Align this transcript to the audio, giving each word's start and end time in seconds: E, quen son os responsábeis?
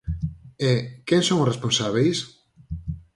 E, 0.69 0.71
quen 1.07 1.21
son 1.27 1.39
os 1.43 1.49
responsábeis? 1.51 2.17